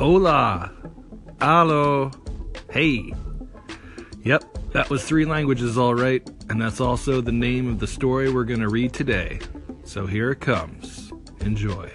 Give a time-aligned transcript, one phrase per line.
[0.00, 0.72] Hola.
[1.42, 2.10] Allo.
[2.70, 3.12] Hey.
[4.22, 6.26] Yep, that was three languages, all right.
[6.48, 9.40] And that's also the name of the story we're going to read today.
[9.84, 11.12] So here it comes.
[11.40, 11.92] Enjoy.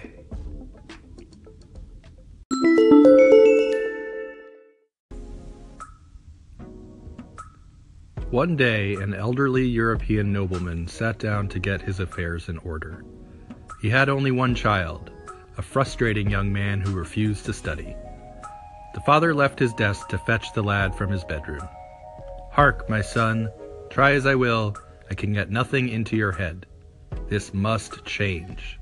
[8.30, 13.04] One day, an elderly European nobleman sat down to get his affairs in order.
[13.82, 15.10] He had only one child,
[15.58, 17.96] a frustrating young man who refused to study.
[18.94, 21.68] The father left his desk to fetch the lad from his bedroom.
[22.50, 23.50] Hark, my son,
[23.90, 24.76] try as I will,
[25.10, 26.66] I can get nothing into your head.
[27.28, 28.78] This must change.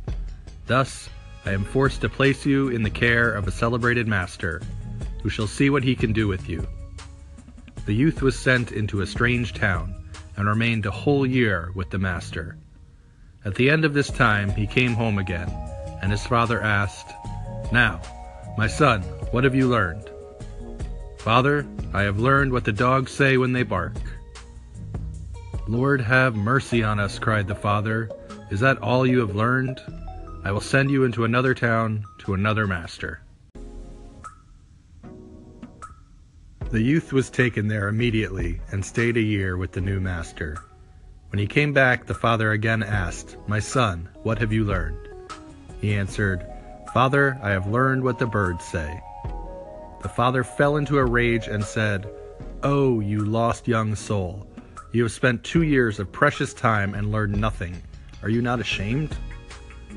[0.67, 1.09] Thus,
[1.45, 4.63] I am forced to place you in the care of a celebrated master,
[5.23, 6.67] who shall see what he can do with you.
[7.87, 9.95] The youth was sent into a strange town,
[10.37, 12.57] and remained a whole year with the master.
[13.45, 15.49] At the end of this time he came home again,
[16.05, 17.15] and his father asked,
[17.73, 17.99] Now,
[18.59, 19.01] my son,
[19.31, 20.11] what have you learned?
[21.17, 23.97] Father, I have learned what the dogs say when they bark.
[25.67, 28.11] Lord have mercy on us, cried the father.
[28.51, 29.81] Is that all you have learned?
[30.45, 33.23] I will send you into another town to another master.
[36.71, 40.59] The youth was taken there immediately and stayed a year with the new master.
[41.31, 45.14] When he came back, the father again asked, My son, what have you learned?
[45.85, 46.47] He answered,
[46.95, 49.03] Father, I have learned what the birds say.
[50.01, 52.09] The father fell into a rage and said,
[52.63, 54.47] Oh, you lost young soul,
[54.93, 57.83] you have spent two years of precious time and learned nothing.
[58.23, 59.15] Are you not ashamed?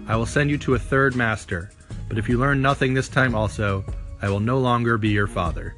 [0.09, 1.71] I will send you to a third master,
[2.09, 3.85] but if you learn nothing this time also,
[4.21, 5.73] I will no longer be your father.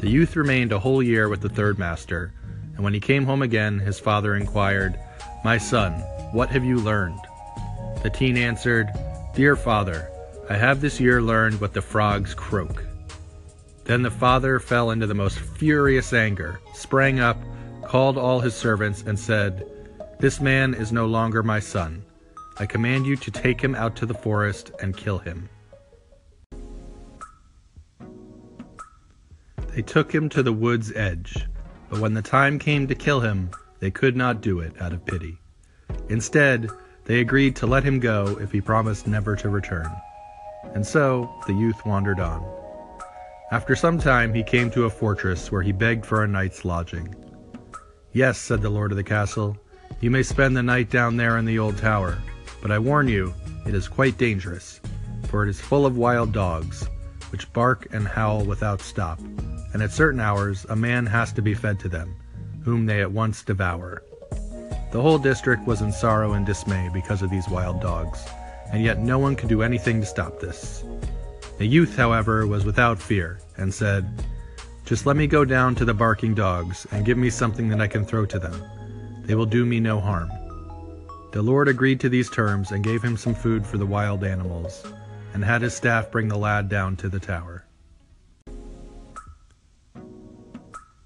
[0.00, 2.34] The youth remained a whole year with the third master,
[2.74, 4.98] and when he came home again, his father inquired,
[5.44, 5.92] My son,
[6.32, 7.20] what have you learned?
[8.02, 8.88] The teen answered,
[9.34, 10.10] Dear father,
[10.48, 12.84] I have this year learned what the frogs croak.
[13.84, 17.36] Then the father fell into the most furious anger, sprang up,
[17.84, 19.66] called all his servants, and said,
[20.18, 22.02] This man is no longer my son.
[22.58, 25.48] I command you to take him out to the forest and kill him.
[29.74, 31.46] They took him to the wood's edge,
[31.88, 35.04] but when the time came to kill him, they could not do it out of
[35.04, 35.38] pity.
[36.08, 36.70] Instead,
[37.04, 39.90] they agreed to let him go if he promised never to return.
[40.74, 42.44] And so the youth wandered on.
[43.52, 47.14] After some time, he came to a fortress where he begged for a night's lodging.
[48.12, 49.56] Yes, said the lord of the castle,
[50.00, 52.18] you may spend the night down there in the old tower,
[52.62, 53.34] but I warn you,
[53.66, 54.80] it is quite dangerous,
[55.26, 56.88] for it is full of wild dogs,
[57.30, 59.18] which bark and howl without stop,
[59.72, 62.16] and at certain hours a man has to be fed to them,
[62.64, 64.02] whom they at once devour.
[64.90, 68.24] The whole district was in sorrow and dismay because of these wild dogs,
[68.72, 70.82] and yet no one could do anything to stop this.
[71.58, 74.24] The youth, however, was without fear, and said,
[74.84, 77.86] Just let me go down to the barking dogs, and give me something that I
[77.86, 78.60] can throw to them.
[79.22, 80.28] They will do me no harm.
[81.30, 84.84] The Lord agreed to these terms and gave him some food for the wild animals,
[85.34, 87.64] and had his staff bring the lad down to the tower.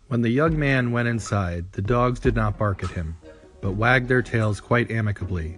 [0.09, 3.17] When the young man went inside, the dogs did not bark at him,
[3.65, 5.57] but wagged their tails quite amicably,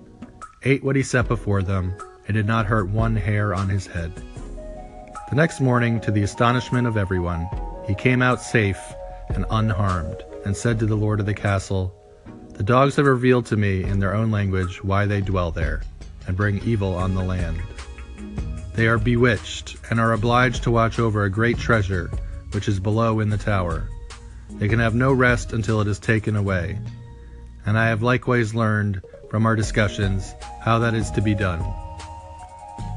[0.62, 1.93] ate what he set before them,
[2.28, 4.12] and did not hurt one hair on his head.
[5.28, 7.49] The next morning, to the astonishment of everyone,
[7.84, 8.78] he came out safe
[9.31, 11.93] and unharmed, and said to the lord of the castle,
[12.50, 15.83] the dogs have revealed to me in their own language why they dwell there,
[16.28, 17.61] and bring evil on the land.
[18.77, 22.09] They are bewitched, and are obliged to watch over a great treasure,
[22.53, 23.89] which is below in the tower.
[24.49, 26.78] They can have no rest until it is taken away.
[27.66, 31.60] And I have likewise learned, from our discussions, how that is to be done.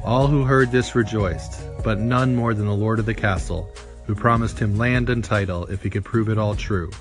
[0.06, 3.69] All who heard this rejoiced, but none more than the lord of the castle,
[4.06, 6.91] who promised him land and title if he could prove it all true.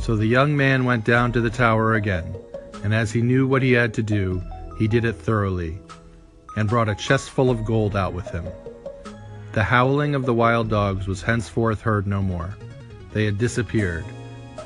[0.00, 2.34] So the young man went down to the tower again,
[2.82, 4.42] and as he knew what he had to do,
[4.78, 5.78] he did it thoroughly,
[6.56, 8.44] and brought a chest full of gold out with him.
[9.52, 12.56] The howling of the wild dogs was henceforth heard no more.
[13.12, 14.04] They had disappeared,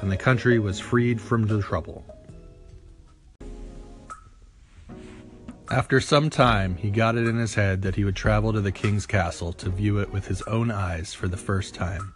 [0.01, 2.05] and the country was freed from the trouble.
[5.71, 8.73] After some time, he got it in his head that he would travel to the
[8.73, 12.13] king's castle to view it with his own eyes for the first time.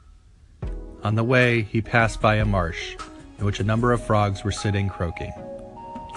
[1.04, 2.96] On the way, he passed by a marsh
[3.38, 5.32] in which a number of frogs were sitting croaking.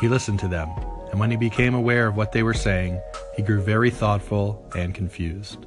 [0.01, 0.69] He listened to them,
[1.11, 2.99] and when he became aware of what they were saying,
[3.35, 5.65] he grew very thoughtful and confused.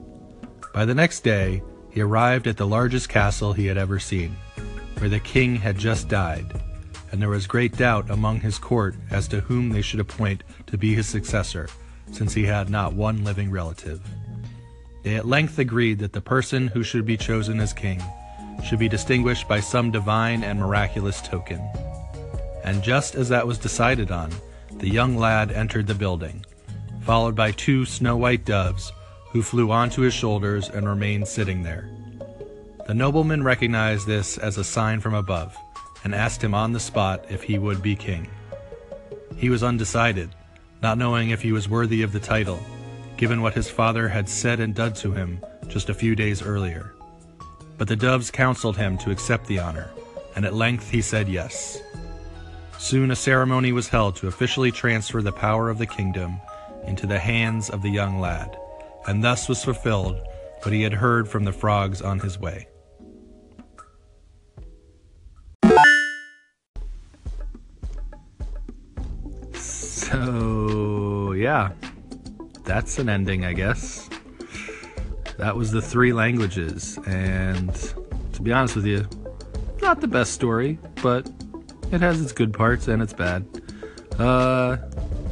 [0.75, 4.37] By the next day, he arrived at the largest castle he had ever seen,
[5.01, 6.61] where the king had just died,
[7.11, 10.77] and there was great doubt among his court as to whom they should appoint to
[10.77, 11.69] be his successor,
[12.13, 14.01] since he had not one living relative.
[15.03, 18.03] They at length agreed that the person who should be chosen as king
[18.63, 21.61] should be distinguished by some divine and miraculous token.
[22.63, 24.31] And just as that was decided on,
[24.73, 26.45] the young lad entered the building,
[27.01, 28.93] followed by two snow white doves
[29.31, 31.89] who flew onto his shoulders and remained sitting there.
[32.91, 35.57] The nobleman recognized this as a sign from above
[36.03, 38.27] and asked him on the spot if he would be king.
[39.37, 40.35] He was undecided,
[40.83, 42.59] not knowing if he was worthy of the title,
[43.17, 45.39] given what his father had said and done to him
[45.69, 46.93] just a few days earlier.
[47.79, 49.93] But the doves counseled him to accept the honor,
[50.35, 51.81] and at length he said yes.
[52.77, 56.41] Soon a ceremony was held to officially transfer the power of the kingdom
[56.89, 58.59] into the hands of the young lad,
[59.07, 60.21] and thus was fulfilled
[60.65, 62.67] what he had heard from the frogs on his way.
[70.11, 71.71] So, yeah,
[72.65, 74.11] that's an ending, I guess.
[75.39, 77.73] That was the three languages, and
[78.33, 79.07] to be honest with you,
[79.81, 81.31] not the best story, but
[81.93, 83.47] it has its good parts and its bad.
[84.19, 84.79] Uh,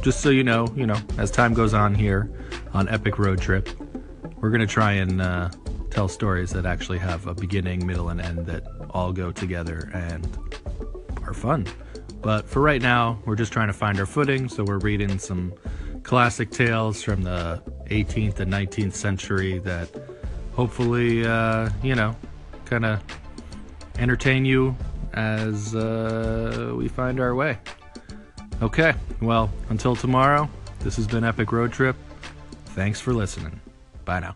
[0.01, 2.31] just so you know, you know, as time goes on here
[2.73, 3.69] on Epic Road Trip,
[4.37, 5.49] we're gonna try and uh,
[5.91, 10.25] tell stories that actually have a beginning, middle, and end that all go together and
[11.23, 11.67] are fun.
[12.21, 15.53] But for right now, we're just trying to find our footing, so we're reading some
[16.03, 19.89] classic tales from the 18th and 19th century that
[20.53, 22.15] hopefully, uh, you know,
[22.65, 23.01] kind of
[23.97, 24.75] entertain you
[25.13, 27.57] as uh, we find our way.
[28.61, 30.49] Okay, well, until tomorrow,
[30.79, 31.95] this has been Epic Road Trip.
[32.65, 33.59] Thanks for listening.
[34.05, 34.35] Bye now.